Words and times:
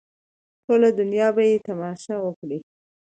ټوله 0.65 0.89
دنیا 0.99 1.27
به 1.35 1.43
یې 1.49 1.57
تماشه 1.67 2.15
وکړي. 2.21 2.59